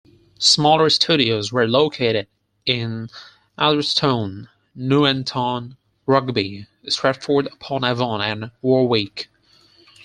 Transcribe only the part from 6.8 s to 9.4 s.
Stratford-upon-Avon and Warwick.